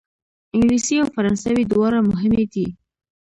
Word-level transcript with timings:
انګلیسي 0.55 0.95
او 1.01 1.07
فرانسوي 1.15 1.63
دواړه 1.71 1.99
مهمې 2.11 2.43
دي. 2.53 2.67